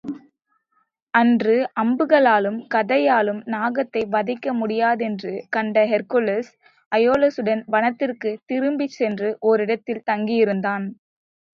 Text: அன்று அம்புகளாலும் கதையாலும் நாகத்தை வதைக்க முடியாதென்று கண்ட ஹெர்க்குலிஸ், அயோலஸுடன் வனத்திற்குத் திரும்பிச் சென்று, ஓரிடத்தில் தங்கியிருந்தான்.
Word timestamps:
அன்று 1.13 1.55
அம்புகளாலும் 1.81 2.57
கதையாலும் 2.73 3.41
நாகத்தை 3.47 4.01
வதைக்க 4.11 4.53
முடியாதென்று 4.53 5.33
கண்ட 5.49 5.83
ஹெர்க்குலிஸ், 5.85 6.51
அயோலஸுடன் 6.91 7.63
வனத்திற்குத் 7.71 8.41
திரும்பிச் 8.45 8.97
சென்று, 8.99 9.29
ஓரிடத்தில் 9.41 10.05
தங்கியிருந்தான். 10.11 10.87